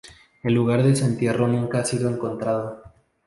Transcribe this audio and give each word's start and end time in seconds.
El 0.41 0.55
lugar 0.55 0.81
de 0.81 0.95
su 0.95 1.05
entierro 1.05 1.47
nunca 1.47 1.81
ha 1.81 1.85
sido 1.85 2.09
encontrado. 2.09 2.81